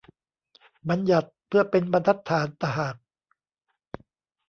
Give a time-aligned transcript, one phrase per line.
[0.89, 2.95] บัญญัติ เพื่อเป็น บรรทัดฐาน ตะหาก